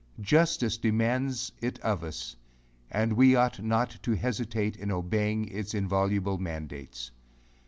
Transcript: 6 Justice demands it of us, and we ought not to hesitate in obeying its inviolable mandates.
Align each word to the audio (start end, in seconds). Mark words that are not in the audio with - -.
6 0.17 0.25
Justice 0.27 0.77
demands 0.79 1.51
it 1.61 1.77
of 1.81 2.03
us, 2.03 2.35
and 2.89 3.13
we 3.13 3.35
ought 3.35 3.61
not 3.63 3.97
to 4.01 4.15
hesitate 4.15 4.75
in 4.75 4.89
obeying 4.91 5.47
its 5.47 5.75
inviolable 5.75 6.39
mandates. 6.39 7.11